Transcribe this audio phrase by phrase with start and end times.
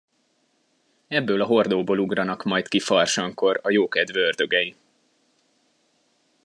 [1.07, 4.75] Ebből a hordóból ugranak majd ki farsangkor a jókedv ördögei!